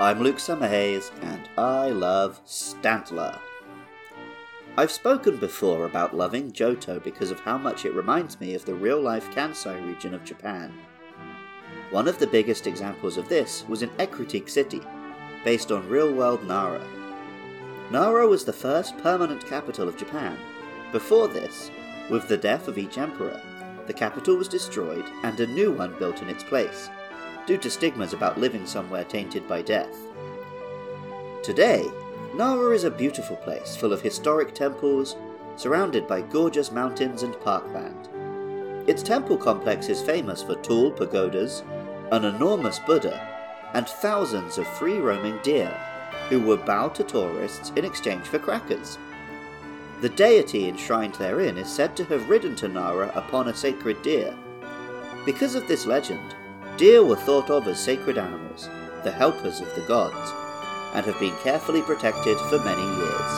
[0.00, 3.38] I'm Luke Summerhays, and I love Stantler.
[4.78, 8.72] I've spoken before about loving Johto because of how much it reminds me of the
[8.72, 10.72] real life Kansai region of Japan.
[11.90, 14.80] One of the biggest examples of this was in Ecruteak City,
[15.44, 16.82] based on real world Nara.
[17.90, 20.38] Nara was the first permanent capital of Japan.
[20.92, 21.70] Before this,
[22.08, 23.38] with the death of each emperor,
[23.86, 26.88] the capital was destroyed and a new one built in its place,
[27.46, 29.96] due to stigmas about living somewhere tainted by death.
[31.42, 31.90] Today,
[32.34, 35.16] Nara is a beautiful place full of historic temples,
[35.56, 38.08] surrounded by gorgeous mountains and parkland.
[38.88, 41.62] Its temple complex is famous for tall pagodas,
[42.12, 43.20] an enormous Buddha,
[43.74, 45.76] and thousands of free roaming deer
[46.28, 48.98] who would bow to tourists in exchange for crackers.
[50.00, 54.34] The deity enshrined therein is said to have ridden to Nara upon a sacred deer.
[55.26, 56.34] Because of this legend,
[56.80, 58.70] deer were thought of as sacred animals,
[59.04, 60.32] the helpers of the gods,
[60.94, 63.32] and have been carefully protected for many years.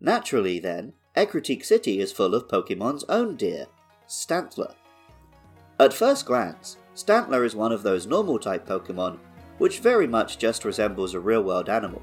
[0.00, 3.66] Naturally, then, Ecruteak City is full of Pokemon's own deer,
[4.08, 4.72] Stantler.
[5.78, 9.18] At first glance, Stantler is one of those normal type Pokemon
[9.58, 12.02] which very much just resembles a real world animal.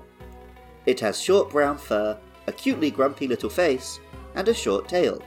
[0.87, 3.99] It has short brown fur, a cutely grumpy little face,
[4.35, 5.21] and a short tail.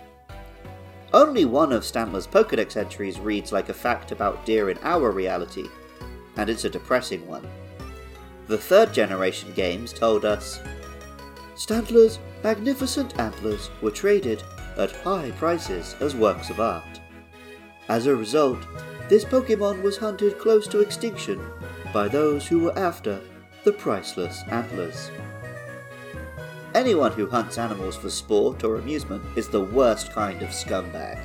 [1.13, 5.67] Only one of Stantler's Pokedex entries reads like a fact about deer in our reality,
[6.39, 7.47] and it's a depressing one.
[8.47, 10.61] The third generation games told us
[11.57, 14.43] Stantler's magnificent antlers were traded
[14.79, 17.01] at high prices as works of art.
[17.91, 18.61] As a result,
[19.11, 21.45] this Pokemon was hunted close to extinction
[21.93, 23.21] by those who were after
[23.65, 25.11] the priceless antlers.
[26.75, 31.19] Anyone who hunts animals for sport or amusement is the worst kind of scumbag.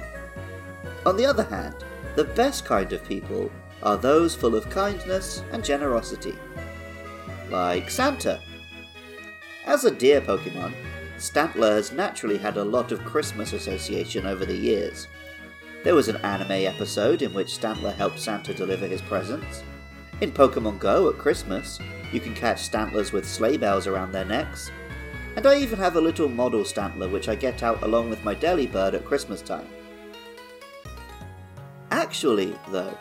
[1.05, 1.75] On the other hand,
[2.15, 3.51] the best kind of people
[3.83, 6.35] are those full of kindness and generosity.
[7.49, 8.41] Like Santa.
[9.65, 10.73] As a deer Pokemon,
[11.17, 15.07] Stantler has naturally had a lot of Christmas association over the years.
[15.83, 19.63] There was an anime episode in which Stantler helped Santa deliver his presents.
[20.21, 21.77] In Pokemon Go at Christmas,
[22.13, 24.71] you can catch Stantlers with sleigh bells around their necks.
[25.35, 28.33] And I even have a little model Stantler which I get out along with my
[28.33, 29.67] Delibird at Christmas time.
[31.91, 32.97] Actually, though,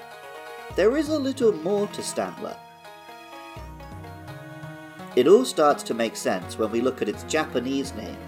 [0.75, 2.56] there is a little more to Stantler.
[5.14, 8.19] It all starts to make sense when we look at its Japanese name.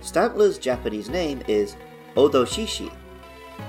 [0.00, 1.76] Stantler's Japanese name is
[2.16, 2.90] Odoshishi.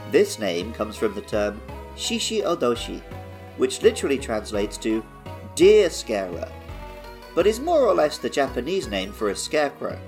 [0.10, 1.62] This name comes from the term
[1.98, 3.02] Shishi Odoshi,
[3.58, 5.04] which literally translates to
[5.56, 6.50] deer scarer,
[7.36, 10.00] but is more or less the Japanese name for a scarecrow.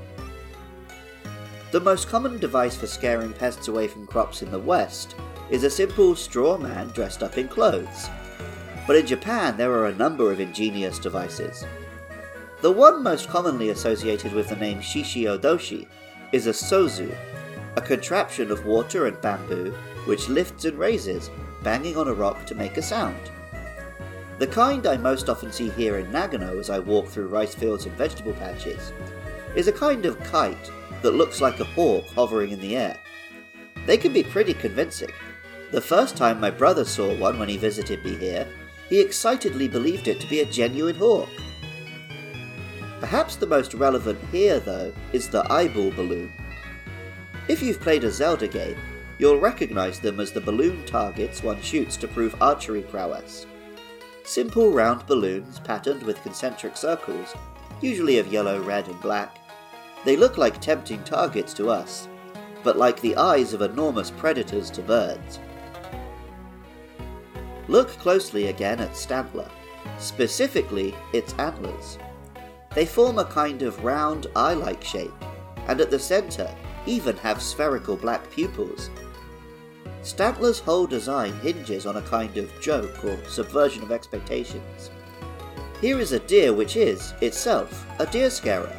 [1.71, 5.15] The most common device for scaring pests away from crops in the West
[5.49, 8.09] is a simple straw man dressed up in clothes.
[8.87, 11.65] But in Japan, there are a number of ingenious devices.
[12.61, 15.87] The one most commonly associated with the name Shishi Odoshi
[16.31, 17.15] is a sozu,
[17.75, 19.73] a contraption of water and bamboo
[20.05, 21.29] which lifts and raises,
[21.63, 23.31] banging on a rock to make a sound.
[24.37, 27.85] The kind I most often see here in Nagano as I walk through rice fields
[27.85, 28.91] and vegetable patches
[29.55, 32.97] is a kind of kite that looks like a hawk hovering in the air.
[33.85, 35.11] They can be pretty convincing.
[35.71, 38.45] The first time my brother saw one when he visited me here,
[38.89, 41.29] he excitedly believed it to be a genuine hawk.
[42.99, 46.31] Perhaps the most relevant here, though, is the eyeball balloon.
[47.47, 48.77] If you've played a Zelda game,
[49.17, 53.45] you'll recognise them as the balloon targets one shoots to prove archery prowess.
[54.25, 57.35] Simple round balloons patterned with concentric circles,
[57.79, 59.37] usually of yellow, red, and black.
[60.03, 62.07] They look like tempting targets to us,
[62.63, 65.39] but like the eyes of enormous predators to birds.
[67.67, 69.49] Look closely again at Stantler,
[69.99, 71.99] specifically its antlers.
[72.73, 75.13] They form a kind of round eye like shape,
[75.67, 76.53] and at the centre
[76.87, 78.89] even have spherical black pupils.
[80.01, 84.91] Stantler's whole design hinges on a kind of joke or subversion of expectations.
[85.81, 88.71] Here is a deer which is, itself, a deer scarer.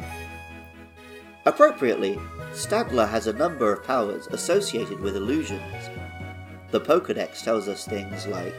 [1.45, 2.19] Appropriately,
[2.51, 5.89] Stantler has a number of powers associated with illusions.
[6.71, 8.55] The Pokedex tells us things like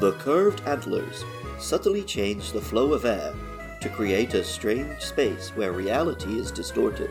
[0.00, 1.24] The curved antlers
[1.58, 3.34] subtly change the flow of air
[3.80, 7.10] to create a strange space where reality is distorted.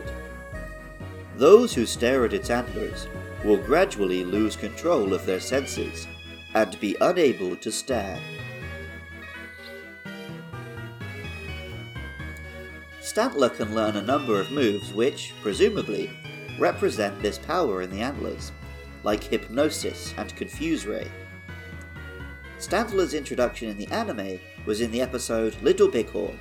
[1.36, 3.06] Those who stare at its antlers
[3.46, 6.08] will gradually lose control of their senses
[6.54, 8.20] and be unable to stand.
[13.00, 16.10] Stantler can learn a number of moves which, presumably,
[16.58, 18.50] represent this power in the antlers,
[19.04, 21.08] like Hypnosis and Confuse Ray.
[22.58, 26.36] Stantler's introduction in the anime was in the episode Little Bighorn.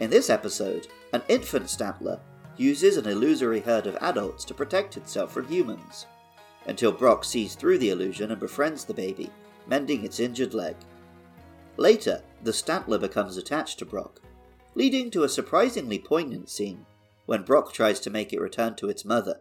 [0.00, 2.20] In this episode, an infant Stantler
[2.60, 6.06] uses an illusory herd of adults to protect itself from humans,
[6.66, 9.30] until Brock sees through the illusion and befriends the baby,
[9.66, 10.76] mending its injured leg.
[11.78, 14.20] Later, the Stantler becomes attached to Brock,
[14.74, 16.84] leading to a surprisingly poignant scene
[17.24, 19.40] when Brock tries to make it return to its mother.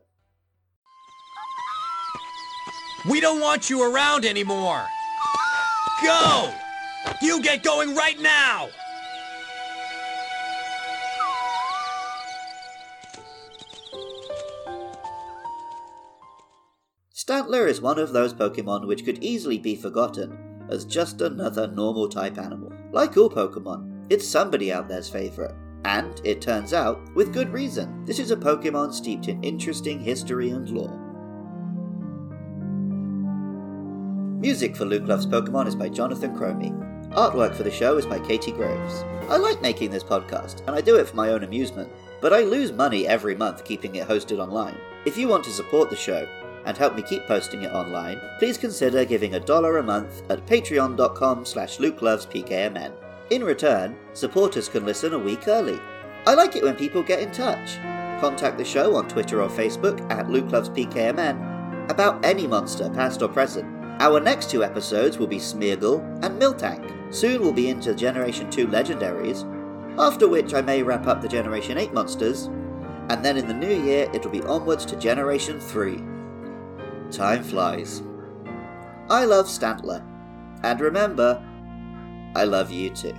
[3.10, 4.86] We don't want you around anymore!
[6.02, 6.54] Go!
[7.22, 8.70] You get going right now!
[17.30, 22.10] Stantler is one of those Pokemon which could easily be forgotten as just another normal
[22.10, 22.74] type animal.
[22.92, 25.54] Like all Pokemon, it's somebody out there's favourite.
[25.86, 28.04] And, it turns out, with good reason.
[28.04, 30.98] This is a Pokemon steeped in interesting history and lore.
[34.40, 36.74] Music for Luke Loves Pokemon is by Jonathan Cromie.
[37.12, 39.04] Artwork for the show is by Katie Groves.
[39.30, 41.92] I like making this podcast, and I do it for my own amusement,
[42.22, 44.78] but I lose money every month keeping it hosted online.
[45.06, 46.28] If you want to support the show,
[46.66, 50.46] and help me keep posting it online, please consider giving a dollar a month at
[50.46, 52.92] patreon.com slash lukelovespkmn.
[53.30, 55.80] In return, supporters can listen a week early.
[56.26, 57.78] I like it when people get in touch.
[58.20, 63.66] Contact the show on Twitter or Facebook at lukelovespkmn about any monster, past or present.
[64.02, 67.14] Our next two episodes will be Smeargle and Miltank.
[67.14, 69.44] Soon we'll be into Generation 2 legendaries,
[69.98, 72.46] after which I may wrap up the Generation 8 monsters,
[73.10, 76.02] and then in the new year it'll be onwards to Generation 3.
[77.12, 78.04] Time flies.
[79.10, 80.04] I love Stantler.
[80.64, 81.44] And remember,
[82.36, 83.16] I love you too.